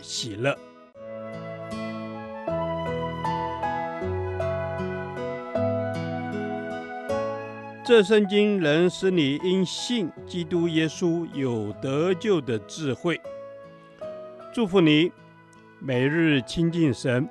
[0.00, 0.56] 喜乐。
[7.84, 13.18] 这圣经能使你因信基督耶稣有得救的智慧。
[14.52, 15.10] 祝福你，
[15.78, 17.26] 每日亲近神，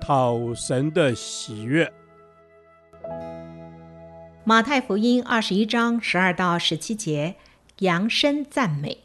[0.00, 1.92] 讨神的喜悦。
[4.44, 7.34] 马太福音二十一章十二到十七节，
[7.80, 8.98] 扬声赞美。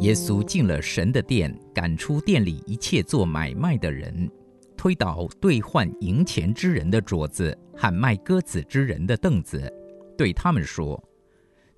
[0.00, 4.30] 耶稣进了神的殿，赶出店里一切做买卖的人，
[4.74, 9.70] 推倒兑换银钱之人的桌子和卖鸽子之人的凳子，
[10.16, 11.02] 对他们说：“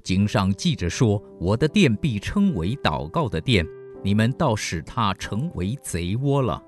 [0.05, 3.67] 经上记着说，我的殿必称为祷告的殿，
[4.05, 6.63] 你们倒使它成为贼窝了。”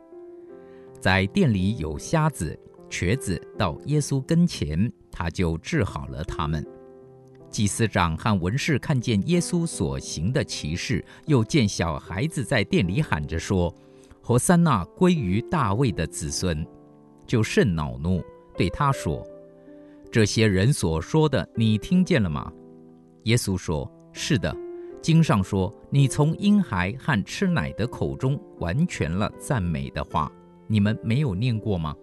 [1.01, 2.59] 在店里有瞎子、
[2.91, 6.67] 瘸子到耶稣跟前，他就治好了他们。
[7.55, 13.73] 祭司长和文士看见耶稣所行的奇事，又见小孩子在殿里喊着说
[14.21, 16.67] ：“和散那归于大卫的子孙”，
[17.25, 18.21] 就甚恼怒，
[18.57, 19.25] 对他说
[20.11, 22.53] ：“这些人所说的，你听见了吗？”
[23.23, 24.53] 耶稣说：“是的，
[25.01, 30.29] 经上说，你从婴孩和吃奶的口中完全了赞美的话，
[30.67, 31.95] 你们没有念过吗？”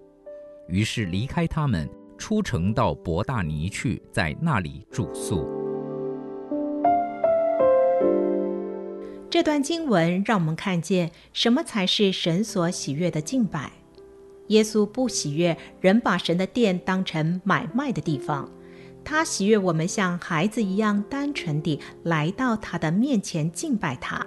[0.70, 1.90] 于是离开他们。
[2.22, 5.44] 出城到伯大尼去，在那里住宿。
[9.28, 13.72] 这段经文让我们看见什么才是神所喜悦的敬拜。
[14.50, 18.48] 耶稣不喜悦人把神的殿当成买卖的地方，
[19.04, 24.24] 他喜悦我们像孩子一样单纯地来到他的面前敬拜他。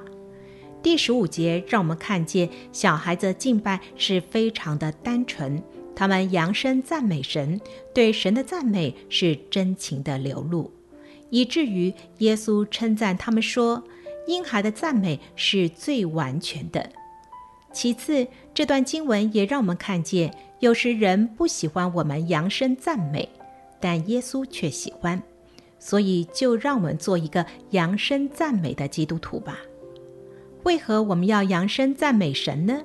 [0.83, 5.63] 第十五节让我们看见小孩子敬拜是非常的单纯。
[5.97, 7.61] 他们扬声赞美神，
[7.95, 10.71] 对神的赞美是真情的流露，
[11.31, 13.83] 以至于耶稣称赞他们说
[14.27, 16.91] ：“婴孩的赞美是最完全的。”
[17.73, 23.29] 其次，这段经文也让我们看见，有时人不喜欢我们扬声赞美，
[23.81, 25.21] 但耶稣却喜欢，
[25.81, 29.59] 所以就让我们做一个扬声赞美的基督徒吧。
[30.63, 32.81] 为何我们要扬声赞美神呢？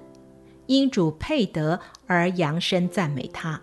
[0.70, 3.60] 因主配得而扬声赞美他。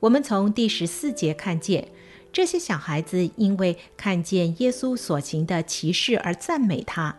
[0.00, 1.88] 我们从第十四节看见，
[2.30, 7.16] 这些小孩子因为看见耶稣所行的奇事而赞美他。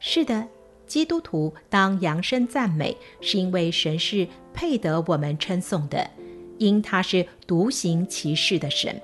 [0.00, 0.48] 是的，
[0.86, 6.10] 基督徒当扬声赞美，是因为神是配得我们称颂的，
[6.56, 8.98] 因他是独行奇事的神。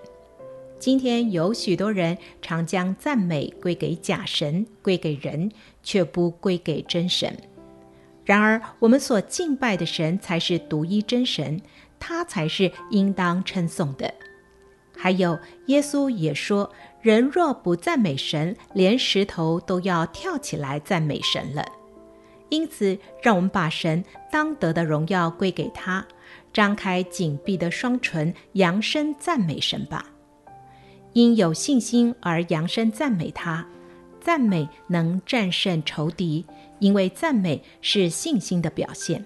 [0.78, 7.37] 今天有许多人常将赞美归给假神，归给人，却不归给真神。
[8.25, 11.61] 然而，我们所敬拜的神才是独一真神，
[12.01, 14.12] 他才是应当称颂的。
[14.97, 21.65] 还有，耶稣也说：“人若不赞美神，连石头都要跳起来赞美神了。”
[22.49, 26.06] 因此，让我们把神当得的荣耀归给他，
[26.53, 30.06] 张开紧闭的双唇，扬声赞美神吧。
[31.12, 33.67] 因有信心而扬声赞美他，
[34.21, 36.47] 赞美能战胜仇敌。
[36.84, 39.25] 因为赞美是信心的表现。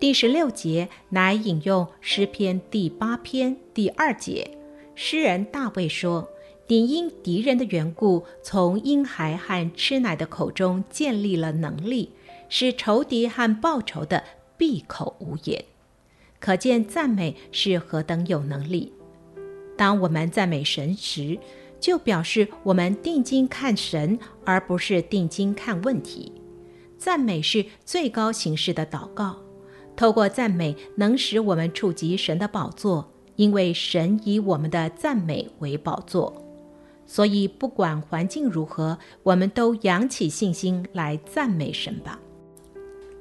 [0.00, 4.58] 第十六节乃引用诗篇第八篇第二节，
[4.96, 6.28] 诗人大卫说
[6.66, 12.10] ：“你因敌人的缘故，从婴孩和吃奶的口中建立了能力，
[12.48, 14.24] 使仇敌和报仇的
[14.56, 15.64] 闭口无言。”
[16.40, 18.92] 可见赞美是何等有能力。
[19.76, 21.38] 当我们赞美神时，
[21.78, 26.32] 就表示我们定睛看神，而不是定睛看问题。
[26.98, 29.36] 赞美是最高形式的祷告，
[29.96, 36.44] 透过赞美能使我们触及神的宝座，因为神以我们的赞美为宝座。
[37.06, 42.18] 所以不管环境如何，我们都扬起信心来赞美神吧。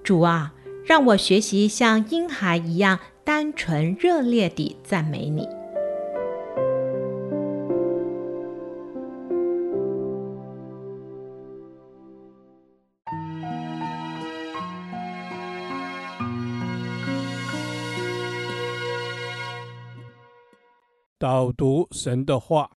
[0.04, 0.54] 主啊，
[0.86, 5.48] 让我学习像婴孩一样单纯热烈地赞美你。
[21.20, 22.70] 导读神的话。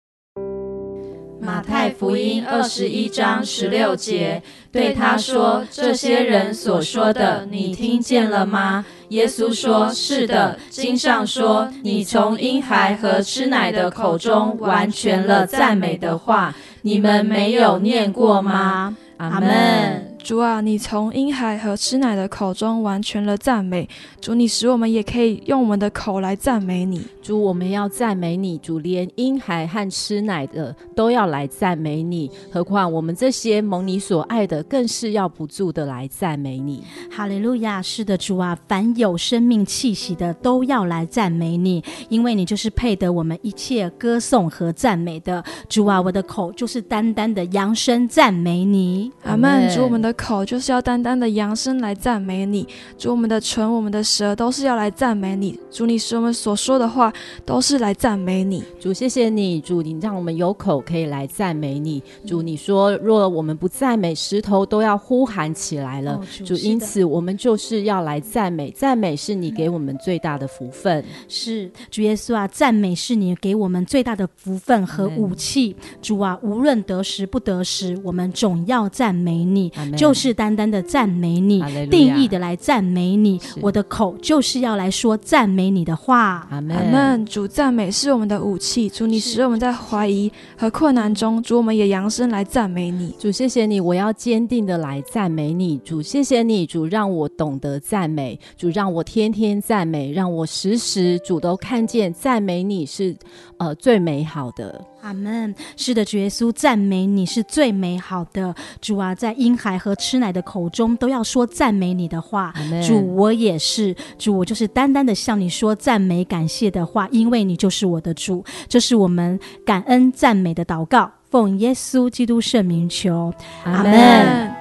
[1.40, 4.40] 马太福音二十一章十六节
[4.70, 20.07] 对他说：“这些人所说的，你听见了吗？”耶稣说：“是的，经上说，你从婴孩和吃奶的口中完全了赞美的话，你们没有念过吗？”阿门。
[20.28, 23.88] 主啊，你从婴孩和吃奶的口中完全了赞美。
[24.20, 27.00] 主，你使我们也可以用我们的口来赞美你。
[27.22, 28.58] 主，我们要赞美你。
[28.58, 36.84] 主，连婴孩和吃奶的都要来赞美你，何况我们这些蒙你所爱的，更是要不住的来赞美你。
[37.10, 37.80] 哈利路亚！
[37.80, 45.42] 是的，主啊，凡有生命气息的都要来赞美你，因为你就是配得我们一切歌颂和赞美的。
[45.70, 49.10] 主啊，我的口就是单单的扬声赞美你。
[49.24, 49.74] 阿门。
[49.74, 50.14] 主，我们的。
[50.18, 52.66] 口就是要单单的扬声来赞美你，
[52.98, 55.58] 主，我们的唇、我们的舌都是要来赞美你。
[55.70, 57.12] 主，你使我们所说的话
[57.46, 58.64] 都是来赞美你。
[58.80, 62.02] 主，谢谢你，主，你让我们有口可以来赞美你。
[62.26, 66.14] 主，你说若我们不赞美，石头都要呼喊起来了。
[66.14, 71.04] 哦、主，主，因此我们就是要来赞美，赞美是你给我们最大的福分。
[71.28, 75.76] 是主耶稣啊，赞美是你给我们最大的福分和武器。
[76.02, 79.70] 主啊，无论得时不得时，我们总要赞美你。
[79.98, 81.60] 就是单单的赞美你，
[81.90, 83.40] 定义的来赞美你。
[83.60, 86.46] 我的口就是要来说赞美你的话。
[86.50, 87.26] 阿门。
[87.26, 88.88] 主，赞美是我们的武器。
[88.88, 93.12] 主，你使我们在怀疑和困难中，主，我们也扬声来赞美你。
[93.18, 95.76] 主，谢谢你，我要坚定的来赞美你。
[95.78, 98.38] 主，谢谢你，主，让我懂得赞美。
[98.56, 103.16] 主，让我天天赞美，让我时时主都看见赞美你是
[103.56, 104.80] 呃最美好的。
[105.02, 105.54] 阿门。
[105.76, 108.54] 是的，主耶稣，赞美你是最美好的。
[108.80, 112.52] 主啊，在婴孩和吃奶的口中都要说赞美你的话。
[112.86, 113.96] 主，我也是。
[114.18, 118.44] 主，我就是单单的向你说赞美感谢的话，因为你就是我的主。
[118.68, 123.32] 这是我们感恩赞美的祷告，奉耶稣基督圣名求。
[123.64, 124.54] 阿门。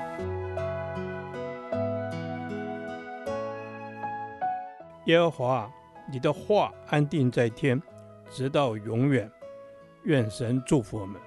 [5.07, 5.69] 耶和华，
[6.11, 7.81] 你的话安定在天，
[8.29, 9.29] 直到永远。
[10.03, 11.19] 愿神祝福我们。